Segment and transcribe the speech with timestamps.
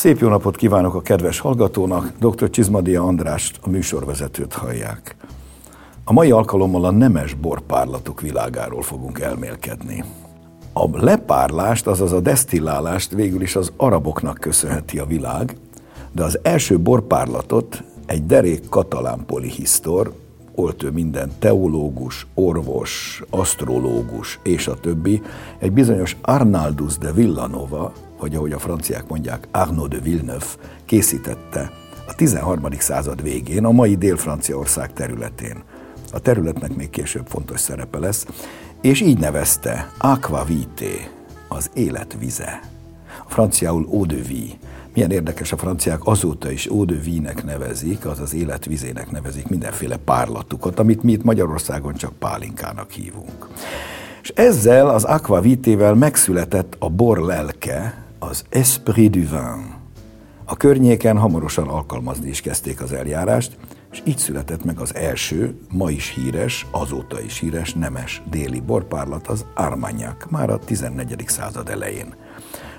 [0.00, 2.50] Szép jó napot kívánok a kedves hallgatónak, dr.
[2.50, 5.16] Csizmadia Andrást, a műsorvezetőt hallják.
[6.04, 10.04] A mai alkalommal a nemes borpárlatok világáról fogunk elmélkedni.
[10.72, 15.56] A lepárlást, azaz a desztillálást végül is az araboknak köszönheti a világ,
[16.12, 20.12] de az első borpárlatot egy derék katalán polihisztor,
[20.54, 25.22] volt ő minden teológus, orvos, asztrológus és a többi,
[25.58, 30.44] egy bizonyos Arnaldus de Villanova, vagy ahogy a franciák mondják, Arnaud de Villeneuve
[30.84, 31.70] készítette
[32.06, 32.66] a 13.
[32.78, 35.62] század végén a mai Dél-Franciaország területén.
[36.12, 38.26] A területnek még később fontos szerepe lesz,
[38.80, 41.10] és így nevezte Aqua Vitae,
[41.48, 42.60] az élet vize.
[43.26, 44.52] A franciául eau de vie.
[44.94, 50.78] Milyen érdekes, a franciák azóta is eau de vie-nek nevezik, azaz életvizének nevezik mindenféle párlatukat,
[50.78, 53.48] amit mi itt Magyarországon csak pálinkának hívunk.
[54.22, 59.78] És ezzel az Aqua Vitae-vel megszületett a bor lelke, az Esprit du Vin.
[60.44, 63.56] A környéken hamarosan alkalmazni is kezdték az eljárást,
[63.92, 69.26] és így született meg az első, ma is híres, azóta is híres nemes déli borpárlat,
[69.26, 71.24] az Armagnac, már a 14.
[71.26, 72.14] század elején.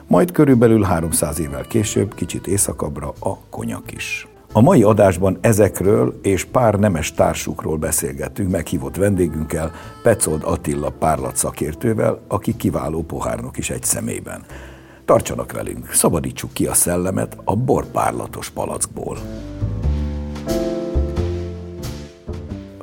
[0.08, 4.28] Majd körülbelül 300 évvel később, kicsit északabbra a konyak is.
[4.54, 9.72] A mai adásban ezekről és pár nemes társukról beszélgettünk meghívott vendégünkkel,
[10.04, 14.46] Pecold Attila párlat szakértővel, aki kiváló pohárnok is egy szemében.
[15.06, 19.18] Tartsanak velünk, szabadítsuk ki a szellemet a borpárlatos palackból.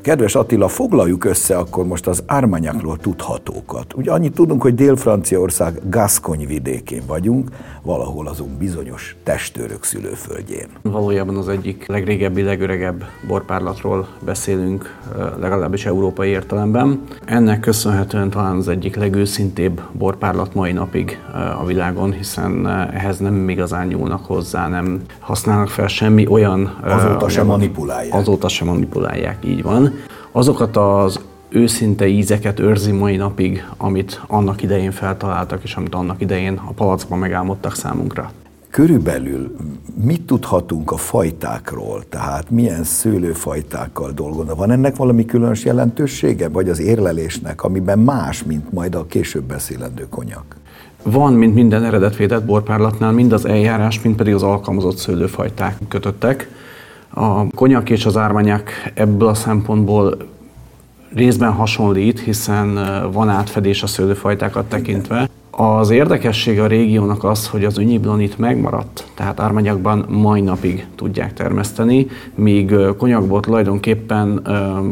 [0.08, 3.94] Kedves Attila, foglaljuk össze akkor most az ármányakról tudhatókat.
[3.94, 7.50] Ugye annyit tudunk, hogy Dél-Franciaország Gascony vidékén vagyunk,
[7.82, 10.66] valahol azon bizonyos testőrök szülőföldjén.
[10.82, 14.96] Valójában az egyik legrégebbi, legöregebb borpárlatról beszélünk,
[15.40, 17.02] legalábbis európai értelemben.
[17.24, 21.18] Ennek köszönhetően talán az egyik legőszintébb borpárlat mai napig
[21.60, 26.78] a világon, hiszen ehhez nem igazán nyúlnak hozzá, nem használnak fel semmi olyan...
[26.82, 28.14] Azóta sem manipulálják.
[28.14, 29.96] Azóta sem manipulálják, így van
[30.38, 36.60] azokat az őszinte ízeket őrzi mai napig, amit annak idején feltaláltak, és amit annak idején
[36.66, 38.30] a palackban megálmodtak számunkra.
[38.70, 39.56] Körülbelül
[40.02, 44.56] mit tudhatunk a fajtákról, tehát milyen szőlőfajtákkal dolgoznak?
[44.56, 50.06] Van ennek valami különös jelentősége, vagy az érlelésnek, amiben más, mint majd a később beszélendő
[50.08, 50.56] konyak?
[51.02, 56.48] Van, mint minden eredetvédett borpárlatnál, mind az eljárás, mind pedig az alkalmazott szőlőfajták kötöttek.
[57.10, 60.16] A konyak és az ármányák ebből a szempontból
[61.14, 62.78] részben hasonlít, hiszen
[63.12, 65.28] van átfedés a szőlőfajtákat tekintve.
[65.50, 72.06] Az érdekessége a régiónak az, hogy az önyiblanit megmaradt, tehát ármányakban mai napig tudják termeszteni,
[72.34, 74.42] míg konyakból tulajdonképpen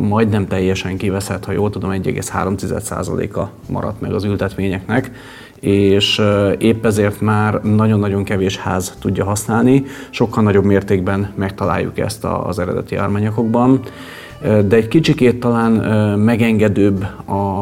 [0.01, 5.11] majdnem teljesen kiveszett, ha jól tudom, 1,3%-a maradt meg az ültetvényeknek
[5.61, 6.23] és
[6.59, 12.97] épp ezért már nagyon-nagyon kevés ház tudja használni, sokkal nagyobb mértékben megtaláljuk ezt az eredeti
[12.97, 13.81] ármányakokban.
[14.41, 15.73] De egy kicsikét talán
[16.19, 17.07] megengedőbb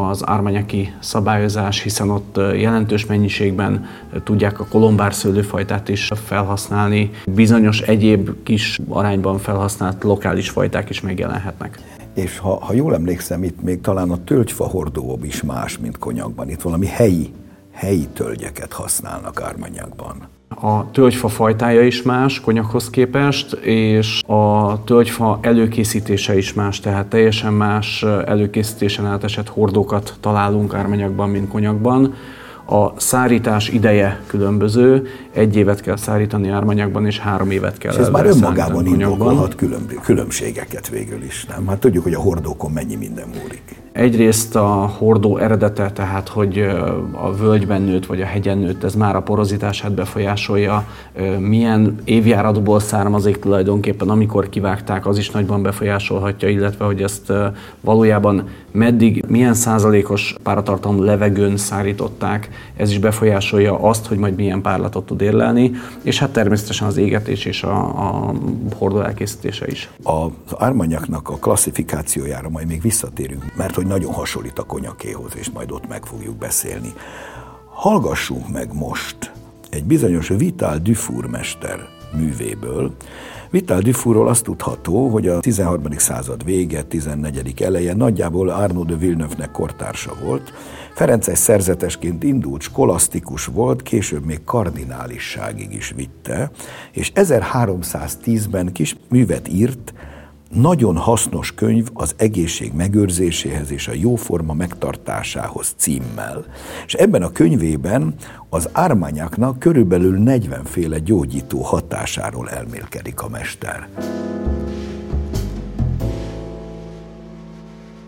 [0.09, 3.87] az ármányaki szabályozás, hiszen ott jelentős mennyiségben
[4.25, 11.79] tudják a kolombár szőlőfajtát is felhasználni, bizonyos egyéb kis arányban felhasznált lokális fajták is megjelenhetnek.
[12.15, 16.51] És ha, ha jól emlékszem, itt még talán a tölgyfa hordó is más, mint konyakban.
[16.51, 17.33] Itt valami helyi
[17.75, 20.17] helyi tölgyeket használnak ármanyagban.
[20.49, 27.53] A tölgyfa fajtája is más konyakhoz képest, és a tölgyfa előkészítése is más, tehát teljesen
[27.53, 32.15] más előkészítésen átesett hordókat találunk ármanyagban, mint konyakban.
[32.67, 38.09] A szárítás ideje különböző, egy évet kell szárítani ármanyagban, és három évet kell És ez
[38.09, 39.57] már önmagában indokolhat
[40.03, 41.67] különbségeket végül is, nem?
[41.67, 43.84] Hát tudjuk, hogy a hordókon mennyi minden múlik.
[43.95, 46.59] Egyrészt a hordó eredete, tehát hogy
[47.13, 50.87] a völgyben nőtt vagy a hegyen nőtt, ez már a porozitását befolyásolja.
[51.39, 57.33] Milyen évjáratból származik tulajdonképpen, amikor kivágták, az is nagyban befolyásolhatja, illetve hogy ezt
[57.81, 65.07] valójában meddig, milyen százalékos páratartalmú levegőn szárították, ez is befolyásolja azt, hogy majd milyen párlatot
[65.07, 65.71] tud érlelni,
[66.03, 68.33] és hát természetesen az égetés és a, a
[68.79, 69.91] hordó elkészítése is.
[70.03, 75.51] Az ármanyaknak a klasszifikációjára majd még visszatérünk, mert hogy hogy nagyon hasonlít a konyakéhoz, és
[75.51, 76.93] majd ott meg fogjuk beszélni.
[77.71, 79.33] Hallgassunk meg most
[79.71, 81.79] egy bizonyos Vital Dufour mester
[82.17, 82.95] művéből.
[83.51, 85.83] Vital Dufourról azt tudható, hogy a 13.
[85.97, 87.63] század vége, 14.
[87.63, 90.53] eleje nagyjából Arnaud de Villeneuve-nek kortársa volt.
[90.95, 96.51] Ferences szerzetesként indult, skolasztikus volt, később még kardinálisságig is vitte,
[96.93, 99.95] és 1310-ben kis művet írt
[100.55, 106.45] nagyon hasznos könyv az egészség megőrzéséhez és a jóforma megtartásához címmel.
[106.87, 108.15] És ebben a könyvében
[108.49, 113.89] az ármányáknak körülbelül 40 féle gyógyító hatásáról elmélkedik a mester.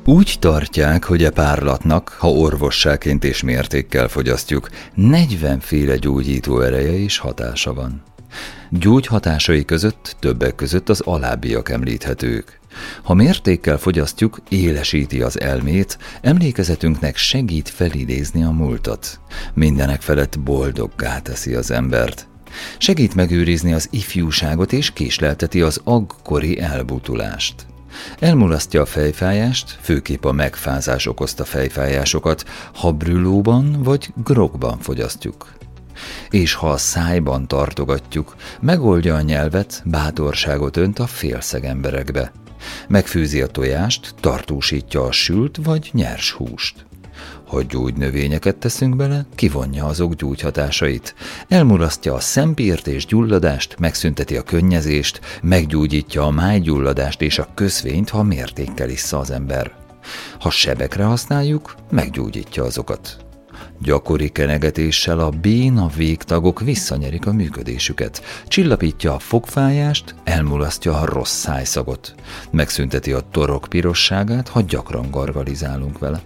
[0.04, 7.18] Úgy tartják, hogy a párlatnak, ha orvosságként és mértékkel fogyasztjuk, 40 féle gyógyító ereje és
[7.18, 8.02] hatása van.
[8.70, 12.60] Gyógyhatásai között többek között az alábbiak említhetők.
[13.02, 19.20] Ha mértékkel fogyasztjuk, élesíti az elmét, emlékezetünknek segít felidézni a múltat.
[19.54, 22.28] Mindenek felett boldoggá teszi az embert.
[22.78, 27.66] Segít megőrizni az ifjúságot és késlelteti az aggkori elbutulást.
[28.18, 32.44] Elmulasztja a fejfájást, főképp a megfázás okozta fejfájásokat,
[32.74, 35.55] ha brülóban vagy grogban fogyasztjuk.
[36.30, 42.32] És ha a szájban tartogatjuk, megoldja a nyelvet, bátorságot önt a félszeg emberekbe.
[42.88, 46.86] Megfőzi a tojást, tartósítja a sült vagy nyers húst.
[47.46, 51.14] Ha gyógynövényeket teszünk bele, kivonja azok gyógyhatásait.
[51.48, 58.22] Elmulasztja a szempírt és gyulladást, megszünteti a könnyezést, meggyógyítja a májgyulladást és a közvényt, ha
[58.22, 59.72] mértékkel issza az ember.
[60.40, 63.25] Ha sebekre használjuk, meggyógyítja azokat.
[63.80, 72.14] Gyakori kenegetéssel a béna végtagok visszanyerik a működésüket, csillapítja a fogfájást, elmulasztja a rossz szájszagot,
[72.50, 76.20] megszünteti a torok pirosságát, ha gyakran gargalizálunk vele.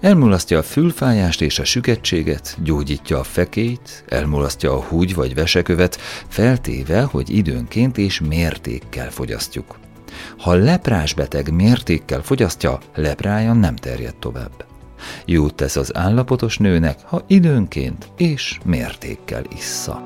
[0.00, 5.98] Elmulasztja a fülfájást és a süketséget, gyógyítja a fekét, elmulasztja a húgy vagy vesekövet,
[6.28, 9.78] feltéve, hogy időnként és mértékkel fogyasztjuk.
[10.38, 14.67] Ha leprás beteg mértékkel fogyasztja, leprája nem terjed tovább.
[15.24, 20.02] Jót tesz az állapotos nőnek, ha időnként és mértékkel issza.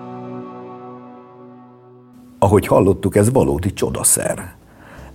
[2.38, 4.54] Ahogy hallottuk, ez valódi csodaszer.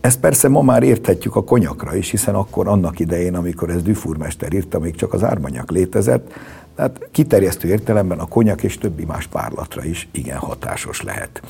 [0.01, 4.53] Ezt persze ma már érthetjük a konyakra is, hiszen akkor annak idején, amikor ez Düfurmester
[4.53, 6.33] írta, még csak az ármanyak létezett,
[6.75, 11.41] tehát kiterjesztő értelemben a konyak és többi más párlatra is igen hatásos lehet.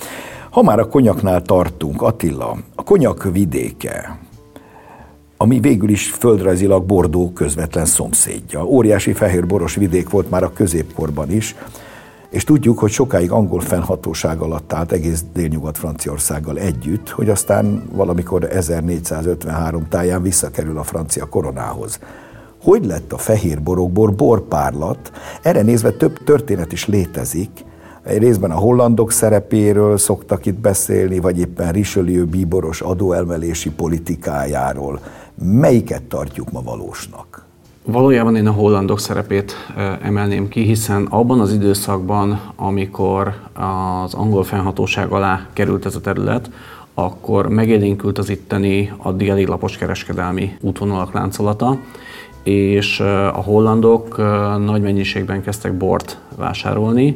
[0.50, 4.20] Ha már a konyaknál tartunk, Attila, a konyak vidéke,
[5.38, 8.66] ami végül is földrajzilag Bordó közvetlen szomszédja.
[8.66, 11.56] Óriási fehérboros vidék volt már a középkorban is,
[12.30, 18.44] és tudjuk, hogy sokáig angol fennhatóság alatt állt egész délnyugat Franciaországgal együtt, hogy aztán valamikor
[18.44, 22.00] 1453 táján visszakerül a francia koronához.
[22.62, 25.12] Hogy lett a fehér borokból borpárlat?
[25.42, 27.50] Erre nézve több történet is létezik,
[28.08, 35.00] egy részben a hollandok szerepéről szoktak itt beszélni, vagy éppen Richelieu bíboros adóelmelési politikájáról.
[35.42, 37.46] Melyiket tartjuk ma valósnak?
[37.86, 39.56] Valójában én a hollandok szerepét
[40.02, 46.50] emelném ki, hiszen abban az időszakban, amikor az angol fennhatóság alá került ez a terület,
[46.94, 51.78] akkor megélénkült az itteni addig elég lapos kereskedelmi útvonalak láncolata,
[52.44, 53.00] és
[53.34, 54.18] a hollandok
[54.66, 57.16] nagy mennyiségben kezdtek bort vásárolni,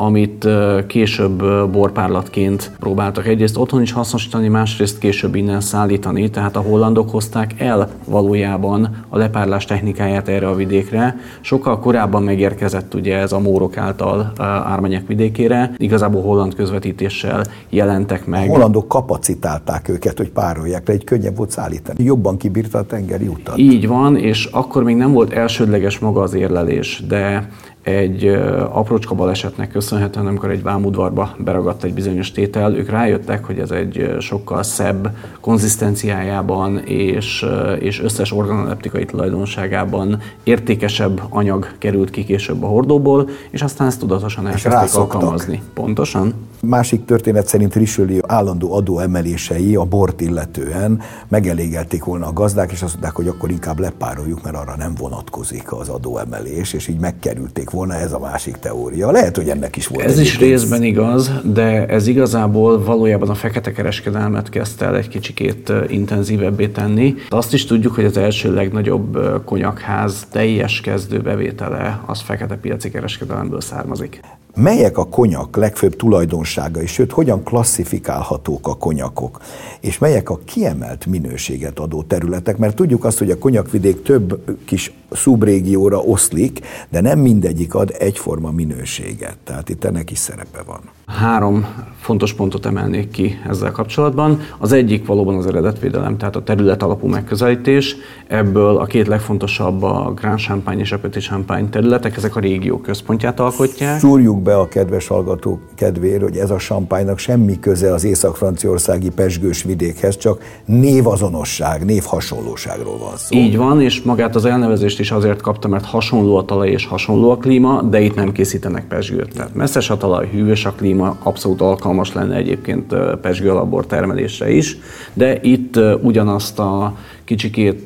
[0.00, 0.48] amit
[0.86, 7.54] később borpárlatként próbáltak egyrészt otthon is hasznosítani, másrészt később innen szállítani, tehát a hollandok hozták
[7.58, 11.16] el valójában a lepárlás technikáját erre a vidékre.
[11.40, 18.48] Sokkal korábban megérkezett ugye ez a mórok által ármányek vidékére, igazából holland közvetítéssel jelentek meg.
[18.48, 22.04] A hollandok kapacitálták őket, hogy párolják le, egy könnyebb volt szállítani.
[22.04, 23.58] Jobban kibírta a tengeri utat.
[23.58, 27.48] Így van, és akkor még nem volt elsődleges maga az érlelés, de
[27.82, 28.26] egy
[28.70, 34.16] aprócska balesetnek köszönhetően, amikor egy vámudvarba beragadt egy bizonyos tétel, ők rájöttek, hogy ez egy
[34.18, 37.46] sokkal szebb konzisztenciájában és,
[37.78, 44.46] és összes organoleptikai tulajdonságában értékesebb anyag került ki később a hordóból, és aztán ezt tudatosan
[44.46, 45.62] elkezdték alkalmazni.
[45.74, 46.34] Pontosan.
[46.62, 52.92] Másik történet szerint Richelieu állandó adóemelései a bort illetően megelégelték volna a gazdák, és azt
[52.92, 57.94] mondták, hogy akkor inkább lepároljuk, mert arra nem vonatkozik az adóemelés, és így megkerülték volna
[57.94, 59.10] ez a másik teória.
[59.10, 60.04] Lehet, hogy ennek is volt.
[60.04, 65.72] Ez is részben igaz, de ez igazából valójában a fekete kereskedelmet kezdte el egy kicsikét
[65.88, 67.14] intenzívebbé tenni.
[67.28, 74.20] Azt is tudjuk, hogy az első legnagyobb konyakház teljes kezdőbevétele az fekete piaci kereskedelemből származik.
[74.54, 79.40] Melyek a konyak legfőbb tulajdonságai, sőt, hogyan klasszifikálhatók a konyakok,
[79.80, 84.92] és melyek a kiemelt minőséget adó területek, mert tudjuk azt, hogy a konyakvidék több kis
[85.10, 90.80] szubrégióra oszlik, de nem mindegyik ad egyforma minőséget, tehát itt ennek is szerepe van.
[91.18, 91.66] Három
[92.00, 94.40] fontos pontot emelnék ki ezzel kapcsolatban.
[94.58, 97.96] Az egyik valóban az eredetvédelem, tehát a terület alapú megközelítés.
[98.26, 102.78] Ebből a két legfontosabb a Grand Champagne és a Petit Champagne területek, ezek a régió
[102.78, 103.98] központját alkotják.
[103.98, 109.62] Szúrjuk be a kedves hallgatók kedvéért, hogy ez a Champagne-nak semmi köze az észak-franciaországi pesgős
[109.62, 113.36] vidékhez, csak névazonosság, névhasonlóságról van szó.
[113.36, 117.30] Így van, és magát az elnevezést is azért kapta, mert hasonló a talaj és hasonló
[117.30, 119.34] a klíma, de itt nem készítenek pesgőt.
[119.34, 124.76] Tehát messzes a talaj, hűvös a klíma, abszolút alkalmas lenne egyébként pesgő alapbor termelésre is,
[125.12, 127.82] de itt ugyanazt a kicsikét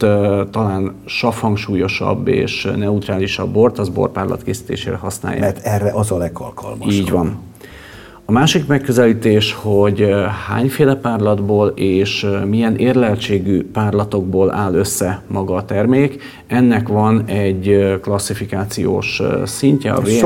[0.50, 5.40] talán savhangsúlyosabb és neutrálisabb bort, az borpárlat készítésére használják.
[5.40, 6.92] Mert erre az a legalkalmasabb.
[6.92, 7.38] Így van.
[8.26, 10.14] A másik megközelítés, hogy
[10.46, 16.22] hányféle párlatból és milyen érleltségű párlatokból áll össze maga a termék.
[16.46, 20.22] Ennek van egy klasszifikációs szintje, a, VS,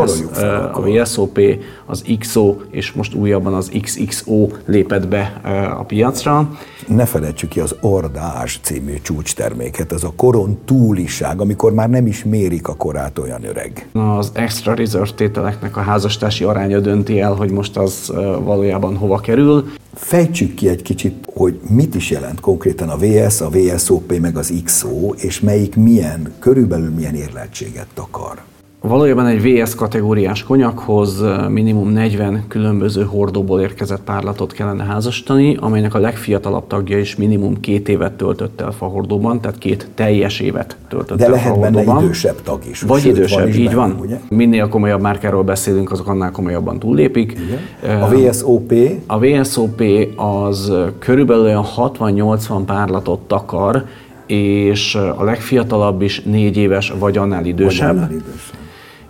[0.73, 1.41] a VSOP,
[1.87, 5.41] az XO és most újabban az XXO lépett be
[5.79, 6.51] a piacra.
[6.87, 12.25] Ne felejtsük ki az Ordás című csúcsterméket, ez a koron túliság, amikor már nem is
[12.25, 13.89] mérik a korát olyan öreg.
[13.93, 17.88] Az extra reserve tételeknek a házastási aránya dönti el, hogy most az
[18.43, 19.65] valójában hova kerül.
[19.95, 24.53] Fejtsük ki egy kicsit, hogy mit is jelent konkrétan a VS, a VSOP meg az
[24.65, 28.43] XO, és melyik milyen, körülbelül milyen érlettséget takar.
[28.81, 35.99] Valójában egy VS kategóriás konyakhoz minimum 40 különböző hordóból érkezett párlatot kellene házasítani, amelynek a
[35.99, 41.25] legfiatalabb tagja is minimum két évet töltött el fahordóban, tehát két teljes évet töltött De
[41.25, 41.85] el lehet fahordóban.
[41.85, 42.81] benne idősebb tag is.
[42.81, 43.97] Vagy sőt, idősebb, van is így benne, van.
[44.01, 44.21] Ugye?
[44.29, 47.39] Minél komolyabb márkáról beszélünk, azok annál komolyabban túllépik.
[47.83, 48.03] Igen.
[48.03, 48.73] A VSOP
[49.07, 49.83] A VSOP
[50.17, 53.85] az körülbelül olyan 60-80 párlatot takar,
[54.27, 57.87] és a legfiatalabb is négy éves vagy annál idősebb.
[57.89, 58.58] vagy annál idősebb.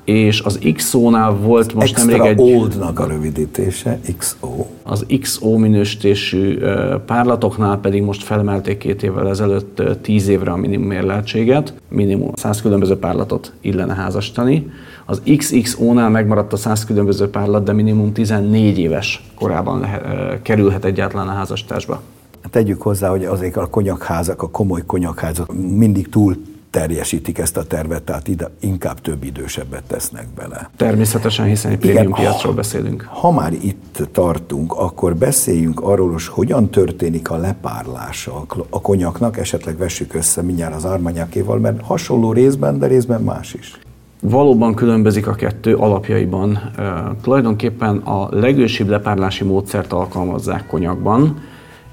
[0.09, 2.55] És az XO-nál volt most Extra nemrég egy...
[2.55, 4.67] oldnak a rövidítése, XO.
[4.83, 6.59] Az XO minősítésű
[7.07, 12.61] párlatoknál pedig most felemelték két évvel ezelőtt ö, 10 évre a minimum érleltséget, minimum 100
[12.61, 14.71] különböző párlatot illene házasítani.
[15.07, 21.29] Az XXO-nál megmaradt a 100 különböző párlat, de minimum 14 éves korában lehet, kerülhet egyáltalán
[21.29, 22.03] a házasításba.
[22.51, 26.37] Tegyük hozzá, hogy azért a konyakházak, a komoly konyakházak mindig túl
[26.71, 30.71] terjesítik ezt a tervet, tehát ide inkább több idősebbet tesznek bele.
[30.77, 33.09] Természetesen, hiszen egy prémium piacról beszélünk.
[33.11, 39.77] Ha már itt tartunk, akkor beszéljünk arról, hogy hogyan történik a lepárlása a konyaknak, esetleg
[39.77, 43.79] vessük össze mindjárt az ármanyákéval, mert hasonló részben, de részben más is.
[44.21, 46.73] Valóban különbözik a kettő alapjaiban.
[46.79, 46.87] Uh,
[47.23, 51.41] tulajdonképpen a legősibb lepárlási módszert alkalmazzák konyakban.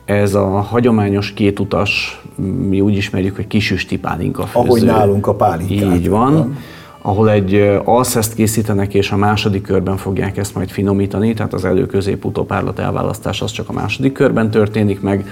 [0.06, 2.22] Ez a hagyományos kétutas,
[2.70, 4.68] mi úgy ismerjük, hogy kisüsti pálinka főző.
[4.68, 5.96] Ahogy nálunk a pálinkák.
[5.96, 6.34] Így van.
[6.34, 6.58] van
[7.06, 12.26] ahol egy alszeszt készítenek, és a második körben fogják ezt majd finomítani, tehát az elő-közép
[12.26, 15.30] utópárlat elválasztás az csak a második körben történik meg.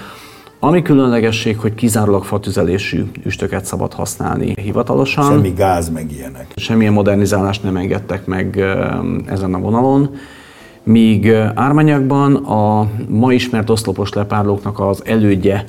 [0.58, 5.24] Ami különlegesség, hogy kizárólag fatüzelésű üstöket szabad használni hivatalosan.
[5.24, 6.46] Semmi gáz meg ilyenek.
[6.56, 8.64] Semmilyen modernizálást nem engedtek meg
[9.26, 10.10] ezen a vonalon.
[10.84, 15.64] Míg ármányakban a ma ismert oszlopos lepárlóknak az elődje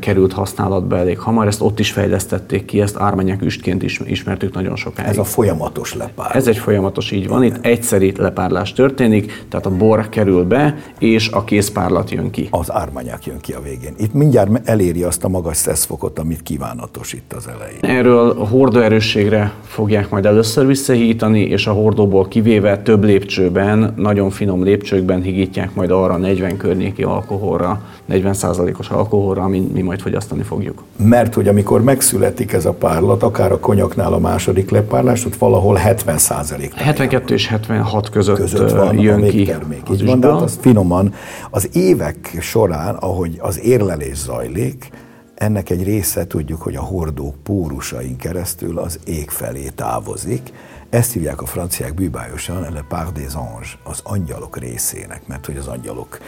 [0.00, 4.76] került használatba elég hamar, ezt ott is fejlesztették ki, ezt ármányák üstként is ismertük nagyon
[4.76, 5.08] sokáig.
[5.08, 6.36] Ez a folyamatos lepárlás.
[6.36, 7.42] Ez egy folyamatos, így van.
[7.42, 12.48] Itt egyszeri lepárlás történik, tehát a bor kerül be, és a készpárlat jön ki.
[12.50, 13.94] Az ármányák jön ki a végén.
[13.98, 17.98] Itt mindjárt eléri azt a magas szeszfokot, amit kívánatos itt az elején.
[17.98, 24.62] Erről a hordóerősségre fogják majd először visszahítani, és a hordóból kivéve több lépcsőben, nagyon finom
[24.64, 30.82] lépcsőkben higítják majd arra 40 környéki alkoholra, 40%-os alkoholra, amit mi majd fogyasztani fogjuk.
[30.96, 35.74] Mert hogy amikor megszületik ez a párlat, akár a konyaknál a második lepárlás, ott valahol
[35.74, 36.74] 70 százalék.
[36.74, 39.88] 72 és 76 között, között van jön a ki termék.
[39.88, 41.14] az Így van, de hát az finoman.
[41.50, 44.90] Az évek során, ahogy az érlelés zajlik,
[45.34, 50.52] ennek egy része tudjuk, hogy a hordók pórusain keresztül az ég felé távozik.
[50.90, 55.66] Ezt hívják a franciák bűbájosan le part des anges, az angyalok részének, mert hogy az
[55.66, 56.18] angyalok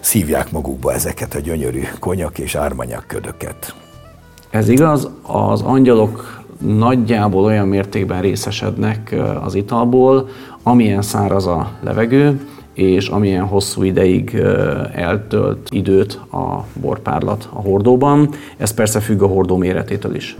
[0.00, 3.74] szívják magukba ezeket a gyönyörű konyak és ármanyak ködöket.
[4.50, 10.28] Ez igaz, az angyalok nagyjából olyan mértékben részesednek az italból,
[10.62, 12.40] amilyen száraz a levegő,
[12.74, 14.34] és amilyen hosszú ideig
[14.94, 18.30] eltölt időt a borpárlat a hordóban.
[18.56, 20.36] Ez persze függ a hordó méretétől is.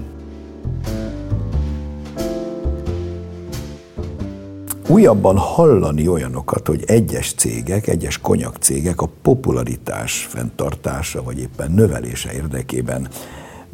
[4.91, 12.33] Újabban hallani olyanokat, hogy egyes cégek, egyes konyak cégek a popularitás fenntartása vagy éppen növelése
[12.33, 13.09] érdekében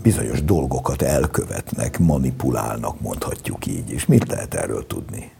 [0.02, 4.06] bizonyos dolgokat elkövetnek, manipulálnak, mondhatjuk így is.
[4.06, 5.30] Mit lehet erről tudni?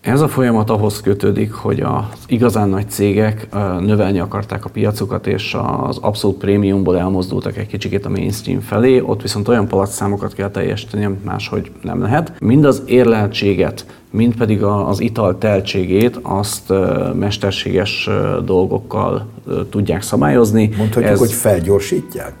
[0.00, 3.48] Ez a folyamat ahhoz kötődik, hogy az igazán nagy cégek
[3.80, 9.22] növelni akarták a piacukat, és az abszolút prémiumból elmozdultak egy kicsikét a mainstream felé, ott
[9.22, 12.32] viszont olyan palatszámokat kell teljesíteni, amit máshogy nem lehet.
[12.40, 16.72] Mind az érleltséget, mind pedig az ital teltségét azt
[17.14, 18.10] mesterséges
[18.44, 19.26] dolgokkal
[19.70, 20.70] tudják szabályozni.
[20.76, 21.18] Mondhatjuk, Ez...
[21.18, 22.34] hogy felgyorsítják?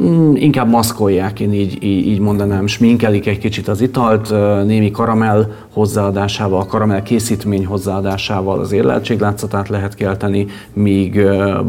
[0.00, 4.30] Mm, inkább maszkolják, én így, így, így mondanám, sminkelik egy kicsit az italt,
[4.66, 11.26] némi karamell hozzáadásával, karamell készítmény hozzáadásával az érleltséglátszatát lehet kelteni, míg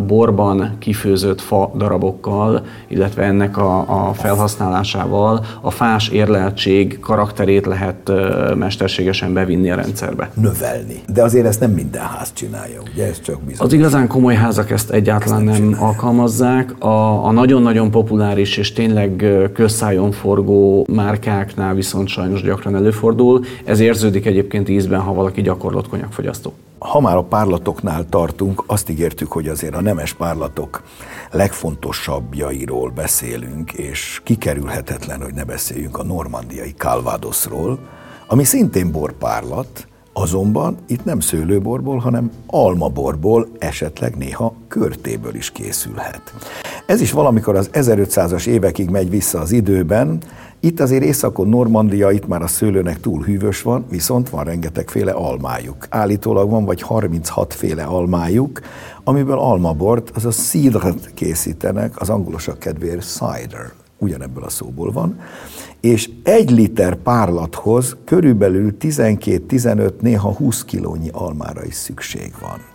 [0.08, 8.12] borban kifőzött fa darabokkal, illetve ennek a, a felhasználásával a fás érleltség karakterét lehet
[8.56, 10.32] mesterségesen bevinni a rendszerbe.
[10.34, 11.02] Növelni.
[11.14, 13.08] De azért ezt nem minden ház csinálja, ugye?
[13.08, 13.66] Ez csak bizony.
[13.66, 16.76] Az igazán komoly házak ezt egyáltalán ezt nem, nem alkalmazzák.
[16.80, 23.46] A, a nagyon-nagyon populáris és tényleg közszájon forgó márkáknál viszont sajnos gyakran előfordul.
[23.64, 26.54] Ez érződik egyébként ízben, ha valaki gyakorlott konyakfogyasztó.
[26.78, 30.84] Ha már a párlatoknál tartunk, azt ígértük, hogy azért a nemes párlatok
[31.32, 37.80] legfontosabbjairól beszélünk, és kikerülhetetlen, hogy ne beszéljünk a normandiai Calvadosról,
[38.28, 46.34] ami szintén borpárlat, Azonban itt nem szőlőborból, hanem almaborból, esetleg néha körtéből is készülhet.
[46.86, 50.18] Ez is valamikor az 1500-as évekig megy vissza az időben,
[50.60, 55.88] itt azért északon Normandia, itt már a szőlőnek túl hűvös van, viszont van rengetegféle almájuk.
[55.90, 58.62] Állítólag van vagy 36 féle almájuk,
[59.04, 65.20] amiből almabort, az a cidret készítenek, az angolosak kedvéért cider, ugyanebből a szóból van,
[65.82, 72.73] és egy liter párlathoz körülbelül 12-15, néha 20 kilónyi almára is szükség van.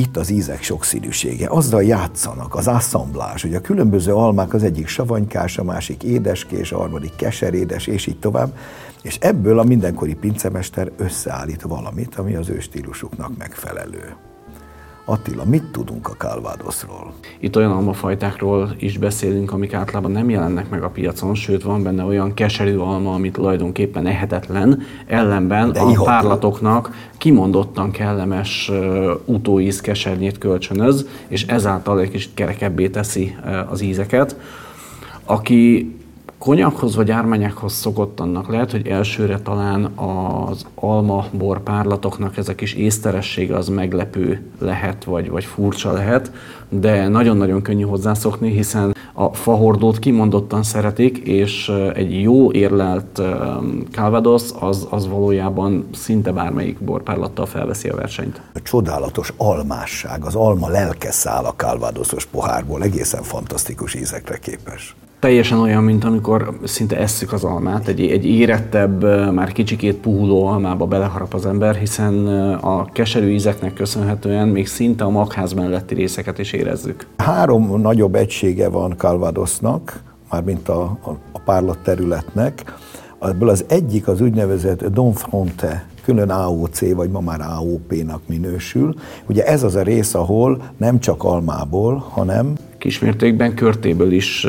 [0.00, 1.46] Itt az ízek sokszínűsége.
[1.48, 6.76] Azzal játszanak, az assemblás, hogy a különböző almák az egyik savanykás, a másik édeskés, a
[6.76, 8.56] harmadik keserédes, és így tovább,
[9.02, 14.27] és ebből a mindenkori pincemester összeállít valamit, ami az ő stílusuknak megfelelő.
[15.10, 17.12] Attila, mit tudunk a Calvadosról?
[17.40, 22.04] Itt olyan almafajtákról is beszélünk, amik általában nem jelennek meg a piacon, sőt van benne
[22.04, 26.04] olyan keserű alma, amit tulajdonképpen ehetetlen, ellenben De a iható.
[26.04, 33.80] párlatoknak kimondottan kellemes uh, utóíz kesernyét kölcsönöz, és ezáltal egy kicsit kerekebbé teszi uh, az
[33.80, 34.36] ízeket.
[35.24, 35.94] Aki
[36.38, 42.54] konyakhoz vagy ármányákhoz szokott annak lehet, hogy elsőre talán az alma bor párlatoknak ez a
[42.54, 46.32] kis észteressége az meglepő lehet, vagy, vagy furcsa lehet,
[46.68, 53.22] de nagyon-nagyon könnyű hozzászokni, hiszen a fahordót kimondottan szeretik, és egy jó érlelt
[53.90, 58.40] Calvados az, az valójában szinte bármelyik borpárlattal felveszi a versenyt.
[58.54, 65.58] A csodálatos almásság, az alma lelke száll a Calvadosos pohárból, egészen fantasztikus ízekre képes teljesen
[65.58, 69.02] olyan, mint amikor szinte esszük az almát, egy, egy érettebb,
[69.32, 75.10] már kicsikét puhuló almába beleharap az ember, hiszen a keserű ízeknek köszönhetően még szinte a
[75.10, 77.06] magház melletti részeket is érezzük.
[77.16, 82.74] Három nagyobb egysége van Calvadosnak, mármint a, a, a párlat területnek.
[83.20, 88.94] Ebből az egyik az úgynevezett Don Fronte, külön AOC, vagy ma már AOP-nak minősül.
[89.26, 94.46] Ugye ez az a rész, ahol nem csak almából, hanem kismértékben körtéből is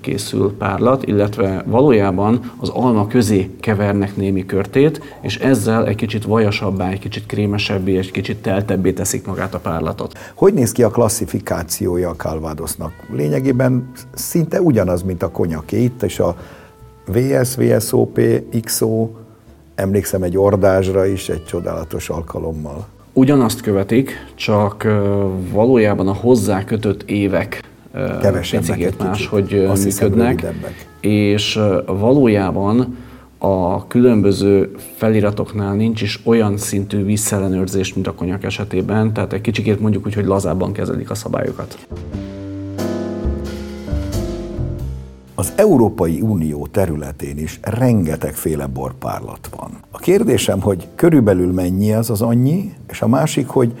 [0.00, 6.90] készül párlat, illetve valójában az alma közé kevernek némi körtét, és ezzel egy kicsit vajasabbá,
[6.90, 10.18] egy kicsit krémesebbé, egy kicsit teltebbé teszik magát a párlatot.
[10.34, 12.92] Hogy néz ki a klasszifikációja a Calvadosnak?
[13.12, 15.82] Lényegében szinte ugyanaz, mint a konyaké.
[15.82, 16.36] Itt és a
[17.06, 18.20] VS, VSOP,
[18.64, 19.10] XO,
[19.74, 24.86] emlékszem egy ordázsra is egy csodálatos alkalommal ugyanazt követik, csak
[25.52, 27.60] valójában a hozzá kötött évek
[28.50, 32.96] picit más, hogy működnek, és valójában
[33.38, 39.80] a különböző feliratoknál nincs is olyan szintű visszellenőrzés, mint a konyak esetében, tehát egy kicsikét
[39.80, 41.86] mondjuk úgy, hogy lazábban kezelik a szabályokat.
[45.38, 49.70] Az Európai Unió területén is rengetegféle borpárlat van.
[49.90, 53.78] A kérdésem, hogy körülbelül mennyi az az annyi, és a másik, hogy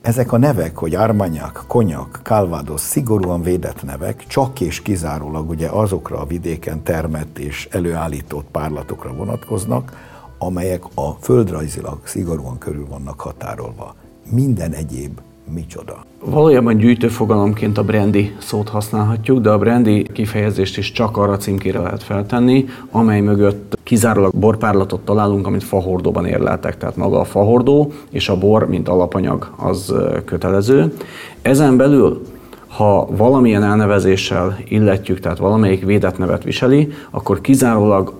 [0.00, 6.18] ezek a nevek, hogy Armagnac, Konyak, Calvados, szigorúan védett nevek, csak és kizárólag ugye azokra
[6.18, 9.92] a vidéken termett és előállított párlatokra vonatkoznak,
[10.38, 13.94] amelyek a földrajzilag szigorúan körül vannak határolva.
[14.30, 15.20] Minden egyéb
[15.54, 16.04] micsoda.
[16.24, 22.02] Valójában gyűjtőfogalomként a brandy szót használhatjuk, de a brandy kifejezést is csak arra címkére lehet
[22.02, 26.76] feltenni, amely mögött kizárólag borpárlatot találunk, amit fahordóban érleltek.
[26.76, 30.92] Tehát maga a fahordó és a bor, mint alapanyag, az kötelező.
[31.42, 32.22] Ezen belül
[32.76, 38.12] ha valamilyen elnevezéssel illetjük, tehát valamelyik védett nevet viseli, akkor kizárólag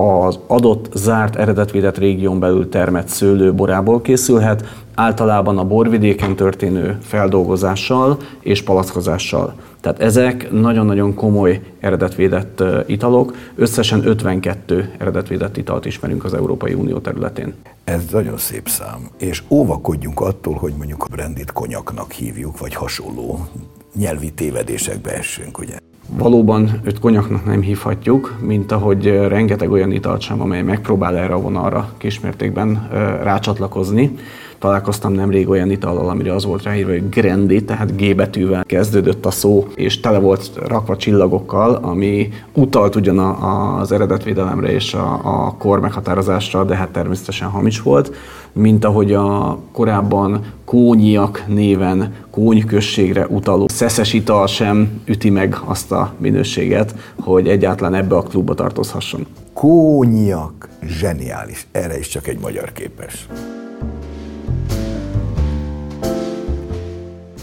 [0.00, 8.16] az adott zárt eredetvédett régión belül termett szőlő borából készülhet, általában a borvidéken történő feldolgozással
[8.40, 9.54] és palackozással.
[9.80, 13.34] Tehát ezek nagyon-nagyon komoly eredetvédett italok.
[13.54, 17.54] Összesen 52 eredetvédett italt ismerünk az Európai Unió területén.
[17.84, 19.08] Ez nagyon szép szám.
[19.18, 23.46] És óvakodjunk attól, hogy mondjuk a brandit konyaknak hívjuk, vagy hasonló
[23.94, 25.76] nyelvi tévedésekbe essünk, ugye?
[26.18, 31.40] Valóban őt konyaknak nem hívhatjuk, mint ahogy rengeteg olyan italt sem, amely megpróbál erre a
[31.40, 32.88] vonalra kismértékben
[33.22, 34.16] rácsatlakozni.
[34.60, 39.30] Találkoztam nemrég olyan itallal, amire az volt ráírva, hogy Grandi, tehát G betűvel kezdődött a
[39.30, 45.80] szó, és tele volt rakva csillagokkal, ami utalt ugyan az eredetvédelemre és a, a kor
[45.80, 48.14] meghatározásra, de hát természetesen hamis volt,
[48.52, 56.12] mint ahogy a korábban kónyiak néven kónyközségre utaló szeszes ital sem üti meg azt a
[56.18, 59.26] minőséget, hogy egyáltalán ebbe a klubba tartozhasson.
[59.52, 61.66] Kónyiak, zseniális.
[61.72, 63.26] Erre is csak egy magyar képes.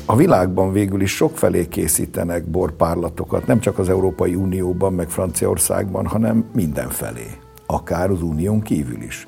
[0.09, 6.45] A világban végül is sokfelé készítenek borpárlatokat, nem csak az Európai Unióban, meg Franciaországban, hanem
[6.53, 7.27] mindenfelé,
[7.65, 9.27] akár az unión kívül is.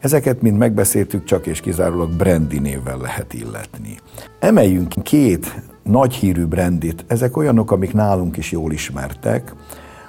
[0.00, 3.98] Ezeket mind megbeszéltük, csak és kizárólag brandy névvel lehet illetni.
[4.38, 9.54] Emeljünk két nagy hírű brandit, ezek olyanok, amik nálunk is jól ismertek,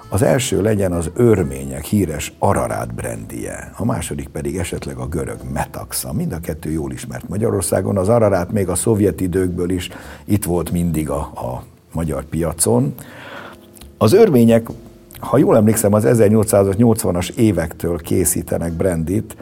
[0.09, 6.13] az első legyen az örmények híres Ararát brandije, a második pedig esetleg a görög Metaxa.
[6.13, 7.97] Mind a kettő jól ismert Magyarországon.
[7.97, 9.89] Az Ararát még a szovjet időkből is
[10.25, 12.93] itt volt mindig a, a magyar piacon.
[13.97, 14.67] Az örmények,
[15.19, 19.35] ha jól emlékszem, az 1880-as évektől készítenek brandit,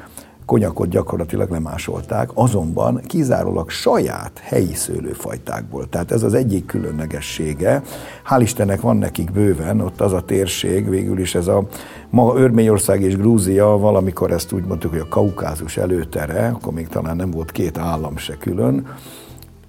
[0.45, 5.89] konyakot gyakorlatilag lemásolták, azonban kizárólag saját helyi szőlőfajtákból.
[5.89, 7.81] Tehát ez az egyik különlegessége.
[8.29, 11.67] Hál' Istennek van nekik bőven, ott az a térség, végül is ez a
[12.09, 17.15] ma Örményország és Grúzia, valamikor ezt úgy mondtuk, hogy a kaukázus előtere, akkor még talán
[17.15, 18.87] nem volt két állam se külön,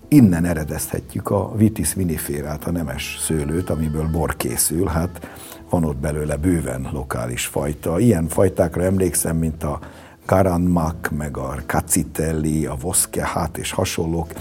[0.09, 5.29] innen eredezhetjük a vitis viniférát, a nemes szőlőt, amiből bor készül, hát
[5.71, 7.99] van ott belőle bőven lokális fajta.
[7.99, 9.79] Ilyen fajtákra emlékszem, mint a
[10.27, 14.33] Karanmak, meg a Kacitelli, a Voskehát és hasonlók,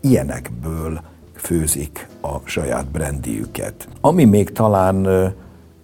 [0.00, 1.00] ilyenekből
[1.34, 3.88] főzik a saját brandiüket.
[4.00, 5.08] Ami még talán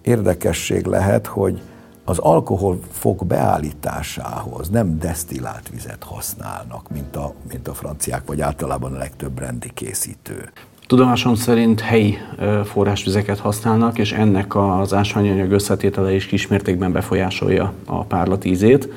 [0.01, 1.61] érdekesség lehet, hogy
[2.05, 8.97] az alkoholfok beállításához nem desztillált vizet használnak, mint a, mint a franciák, vagy általában a
[8.97, 10.51] legtöbb brendi készítő.
[10.87, 12.17] Tudomásom szerint helyi
[12.63, 18.89] forrásvizeket használnak, és ennek az ásványanyag összetétele is kismértékben befolyásolja a párlat ízét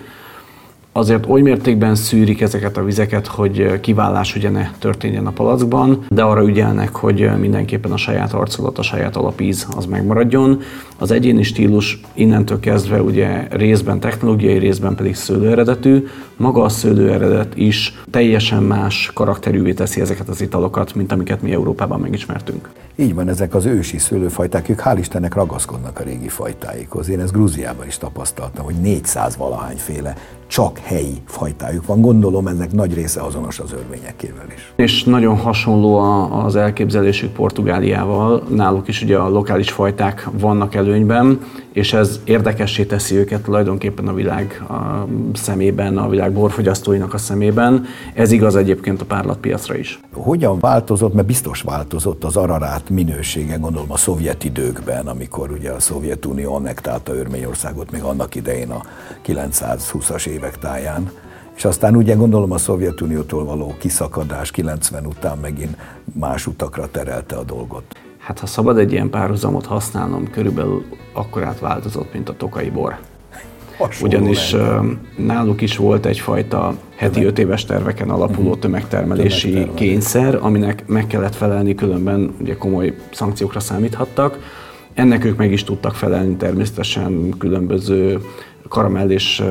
[0.97, 6.23] azért oly mértékben szűrik ezeket a vizeket, hogy kivállás ugye ne történjen a palackban, de
[6.23, 10.61] arra ügyelnek, hogy mindenképpen a saját arculat, a saját alapíz az megmaradjon.
[10.99, 16.07] Az egyéni stílus innentől kezdve ugye részben technológiai, részben pedig szőlő eredetű.
[16.37, 21.53] Maga a szőlő eredet is teljesen más karakterűvé teszi ezeket az italokat, mint amiket mi
[21.53, 22.71] Európában megismertünk.
[22.97, 27.09] Így van, ezek az ősi szőlőfajták, ők hál' Istennek ragaszkodnak a régi fajtáikhoz.
[27.09, 29.39] Én ezt Grúziában is tapasztaltam, hogy 400
[29.77, 30.15] féle
[30.47, 32.01] csak helyi fajtájuk van.
[32.01, 34.73] Gondolom ennek nagy része azonos az örvényekével is.
[34.77, 35.97] És nagyon hasonló
[36.33, 38.43] az elképzelésük Portugáliával.
[38.49, 41.41] Náluk is ugye a lokális fajták vannak előnyben,
[41.73, 47.85] és ez érdekessé teszi őket tulajdonképpen a világ a szemében, a világ borfogyasztóinak a szemében.
[48.15, 50.01] Ez igaz egyébként a párlatpiacra is.
[50.13, 55.81] Hogyan változott, mert biztos változott az ararát minősége, gondolom a szovjet időkben, amikor ugye a
[55.81, 58.83] Szovjetunió annektálta Örményországot még annak idején a
[59.27, 61.11] 920-as évek táján.
[61.57, 65.77] És aztán ugye gondolom a Szovjetuniótól való kiszakadás 90 után megint
[66.13, 67.85] más utakra terelte a dolgot.
[68.25, 72.97] Hát ha szabad egy ilyen párhuzamot használnom, körülbelül akkorát változott, mint a tokai bor.
[73.79, 74.83] Hasonló Ugyanis lehet.
[75.17, 78.59] náluk is volt egyfajta heti öt éves terveken alapuló mhm.
[78.59, 79.89] tömegtermelési Tömegtermelés.
[79.89, 84.39] kényszer, aminek meg kellett felelni, különben ugye komoly szankciókra számíthattak.
[84.95, 88.21] Ennek ők meg is tudtak felelni természetesen különböző
[88.69, 89.43] karamell és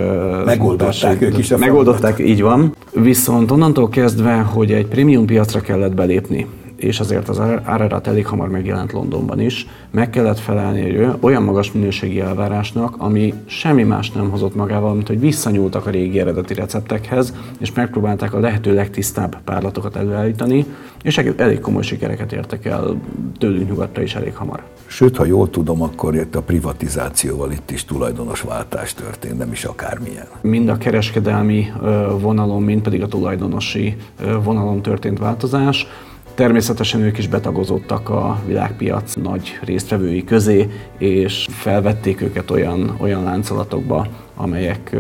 [0.46, 2.76] megoldották ők is a Megoldották, így van.
[2.94, 6.48] Viszont onnantól kezdve, hogy egy prémium piacra kellett belépni,
[6.84, 11.72] és azért az Ararat elég hamar megjelent Londonban is, meg kellett felelni egy olyan magas
[11.72, 17.34] minőségi elvárásnak, ami semmi más nem hozott magával, mint hogy visszanyúltak a régi eredeti receptekhez,
[17.60, 20.66] és megpróbálták a lehető legtisztább párlatokat előállítani,
[21.04, 23.02] és elég komoly sikereket értek el
[23.38, 24.64] tőlünk nyugatra is elég hamar.
[24.86, 30.26] Sőt, ha jól tudom, akkor itt a privatizációval itt is tulajdonosváltás történt, nem is akármilyen.
[30.42, 31.72] Mind a kereskedelmi
[32.20, 33.96] vonalon, mind pedig a tulajdonosi
[34.44, 35.88] vonalon történt változás
[36.36, 44.08] Természetesen ők is betagozódtak a világpiac nagy résztvevői közé, és felvették őket olyan, olyan láncolatokba,
[44.36, 44.96] amelyek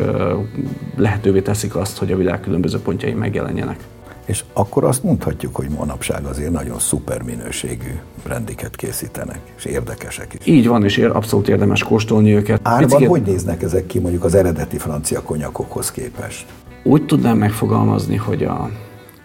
[0.96, 3.80] lehetővé teszik azt, hogy a világ különböző pontjai megjelenjenek.
[4.26, 7.92] És akkor azt mondhatjuk, hogy manapság azért nagyon szuper minőségű
[8.24, 10.46] brandiket készítenek, és érdekesek is.
[10.46, 12.60] Így van, és abszolút érdemes kóstolni őket.
[12.64, 13.08] Árban Picit...
[13.08, 16.46] hogy néznek ezek ki mondjuk az eredeti francia konyakokhoz képest?
[16.84, 18.70] Úgy tudnám megfogalmazni, hogy a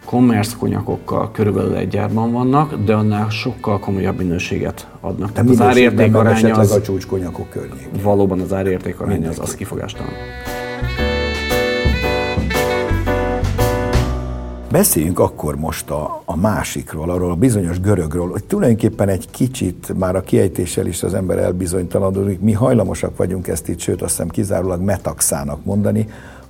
[0.08, 5.32] commerce konyakokkal körülbelül egy gyárban vannak, de annál sokkal komolyabb minőséget adnak.
[5.32, 6.70] Tehát az árérték aránya az...
[6.70, 7.88] a csúcskonyakok környék.
[8.02, 10.12] Valóban az árérték aránya az, az kifogástalan.
[14.70, 20.16] Beszéljünk akkor most a, a másikról, arról a bizonyos görögről, hogy tulajdonképpen egy kicsit már
[20.16, 24.80] a kiejtéssel is az ember elbizonytalanodik, mi hajlamosak vagyunk ezt itt, sőt azt hiszem kizárólag
[24.80, 26.08] metaxának mondani,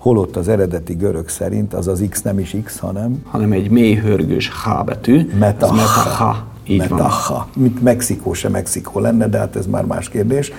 [0.09, 3.23] holott az eredeti görög szerint az az X nem is X, hanem...
[3.25, 5.31] Hanem egy mély hörgős H betű.
[5.39, 5.75] Metaha.
[5.75, 6.47] metaha.
[6.67, 7.35] Így metaha.
[7.35, 7.47] Van.
[7.63, 10.53] Mint Mexikó se Mexikó lenne, de hát ez már más kérdés.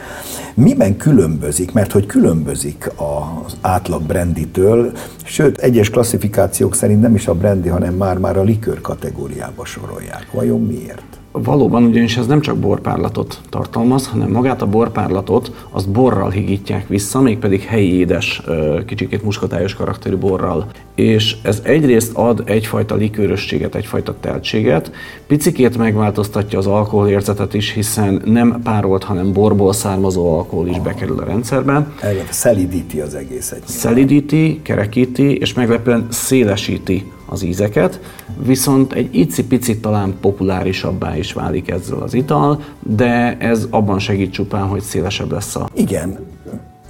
[0.54, 1.72] Miben különbözik?
[1.72, 4.92] Mert hogy különbözik az átlag branditől,
[5.24, 10.28] sőt, egyes klasszifikációk szerint nem is a brandy, hanem már-már a likőr kategóriába sorolják.
[10.32, 11.19] Vajon miért?
[11.32, 17.22] Valóban, ugyanis ez nem csak borpárlatot tartalmaz, hanem magát a borpárlatot azt borral higítják vissza,
[17.22, 18.42] mégpedig helyi édes,
[18.86, 20.68] kicsikét muskotályos karakterű borral.
[21.00, 24.92] És ez egyrészt ad egyfajta likőrösséget, egyfajta teltséget,
[25.28, 31.24] picikét megváltoztatja az alkoholérzetet is, hiszen nem párolt, hanem borból származó alkohol is bekerül a
[31.24, 31.88] rendszerbe.
[32.30, 33.62] Szelidíti az egészet.
[33.66, 38.00] Szelidíti, kerekíti, és meglepően szélesíti az ízeket,
[38.46, 44.68] viszont egy icipicit talán populárisabbá is válik ezzel az ital, de ez abban segít csupán,
[44.68, 45.70] hogy szélesebb lesz a...
[45.74, 46.20] Igen,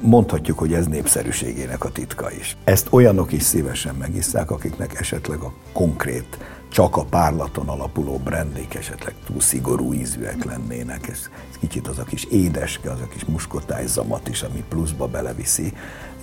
[0.10, 2.58] mondhatjuk, hogy ez népszerűségének a titka is.
[2.64, 6.38] Ezt olyanok is szívesen megisszák, akiknek esetleg a konkrét,
[6.70, 11.08] csak a párlaton alapuló brandik esetleg túl szigorú ízűek lennének.
[11.08, 15.74] Ez, ez kicsit az a kis édeske, az a kis muskotájzamat is, ami pluszba beleviszi,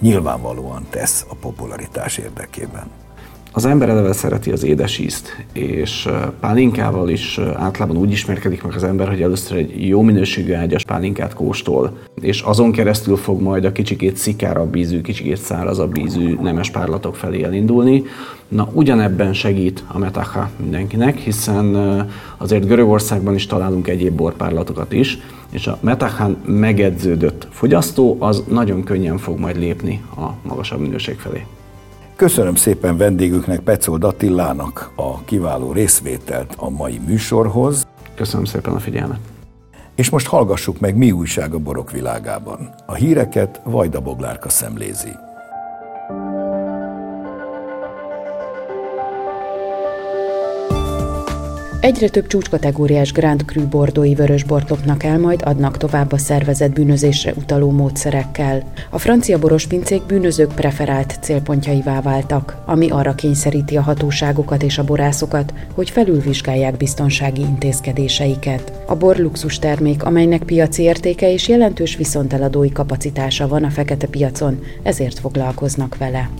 [0.01, 3.06] nyilvánvalóan tesz a popularitás érdekében.
[3.57, 6.09] Az ember eleve szereti az édes ízt, és
[6.41, 11.35] pálinkával is általában úgy ismerkedik meg az ember, hogy először egy jó minőségű ágyas pálinkát
[11.35, 17.17] kóstol, és azon keresztül fog majd a kicsikét szikárabb ízű, kicsikét szárazabb ízű nemes párlatok
[17.17, 18.03] felé elindulni.
[18.49, 21.77] Na, ugyanebben segít a metaha mindenkinek, hiszen
[22.37, 25.19] azért Görögországban is találunk egyéb borpárlatokat is,
[25.51, 31.45] és a metahán megedződött fogyasztó az nagyon könnyen fog majd lépni a magasabb minőség felé.
[32.17, 37.87] Köszönöm szépen vendégüknek, Pecold Attilának a kiváló részvételt a mai műsorhoz.
[38.15, 39.19] Köszönöm szépen a figyelmet.
[39.95, 42.75] És most hallgassuk meg, mi újság a borok világában.
[42.87, 45.11] A híreket Vajda Boglárka szemlézi.
[51.87, 57.71] Egyre több csúcskategóriás Grand Cru bordói vörösbortoknak el majd adnak tovább a szervezet bűnözésre utaló
[57.71, 58.73] módszerekkel.
[58.91, 65.55] A francia borospincék bűnözők preferált célpontjaivá váltak, ami arra kényszeríti a hatóságokat és a borászokat,
[65.75, 68.73] hogy felülvizsgálják biztonsági intézkedéseiket.
[68.87, 74.59] A bor luxus termék, amelynek piaci értéke és jelentős viszonteladói kapacitása van a fekete piacon,
[74.83, 76.31] ezért foglalkoznak vele.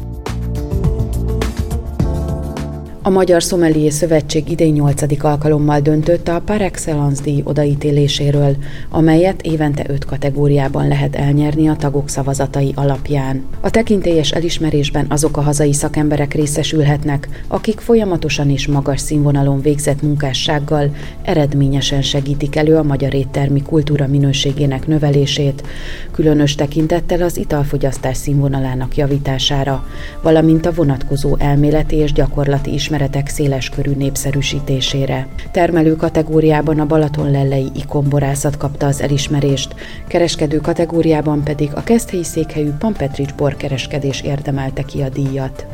[3.07, 5.25] A Magyar Szomelié Szövetség idén 8.
[5.25, 8.57] alkalommal döntött a Par Excellence díj odaítéléséről,
[8.91, 13.45] amelyet évente öt kategóriában lehet elnyerni a tagok szavazatai alapján.
[13.61, 20.95] A tekintélyes elismerésben azok a hazai szakemberek részesülhetnek, akik folyamatosan és magas színvonalon végzett munkássággal
[21.23, 25.63] eredményesen segítik elő a magyar éttermi kultúra minőségének növelését,
[26.11, 29.87] különös tekintettel az italfogyasztás színvonalának javítására,
[30.23, 35.27] valamint a vonatkozó elméleti és gyakorlati ismeretek ismeretek széles körű népszerűsítésére.
[35.51, 39.75] Termelő kategóriában a Balaton-Lellei ikonborászat kapta az elismerést,
[40.07, 45.67] kereskedő kategóriában pedig a keszthelyi székhelyű Pampetrics borkereskedés érdemelte ki a díjat.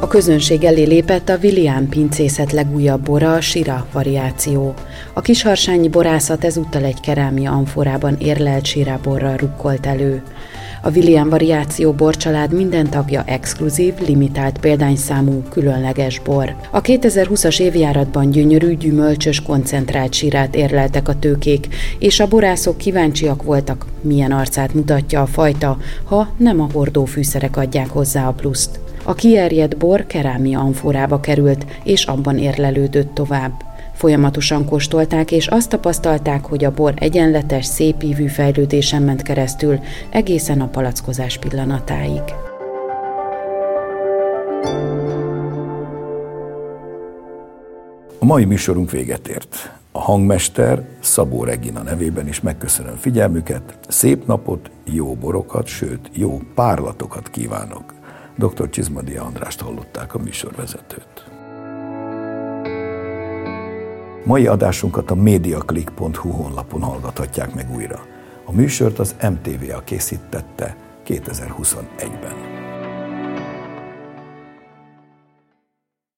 [0.00, 4.74] A közönség elé lépett a William pincészet legújabb bora, a Sira variáció.
[5.12, 10.22] A kisharsányi borászat ezúttal egy kerámia amforában érlelt Sira borral rukkolt elő.
[10.82, 16.54] A William variáció borcsalád minden tagja exkluzív, limitált példányszámú, különleges bor.
[16.70, 23.86] A 2020-as évjáratban gyönyörű, gyümölcsös, koncentrált sírát érleltek a tőkék, és a borászok kíváncsiak voltak,
[24.00, 28.80] milyen arcát mutatja a fajta, ha nem a hordó fűszerek adják hozzá a pluszt.
[29.02, 33.52] A kierjedt bor kerámia amforába került, és abban érlelődött tovább.
[34.00, 40.68] Folyamatosan kóstolták, és azt tapasztalták, hogy a bor egyenletes, szépívű fejlődésen ment keresztül egészen a
[40.68, 42.22] palackozás pillanatáig.
[48.18, 49.72] A mai műsorunk véget ért.
[49.92, 57.30] A hangmester Szabó Regina nevében is megköszönöm figyelmüket, szép napot, jó borokat, sőt, jó párlatokat
[57.30, 57.94] kívánok.
[58.36, 58.70] Dr.
[58.70, 61.39] Csizmadia Andrást hallották a műsorvezetőt.
[64.24, 68.00] Mai adásunkat a mediaclick.hu honlapon hallgathatják meg újra.
[68.44, 72.49] A műsort az MTV-a készítette 2021-ben.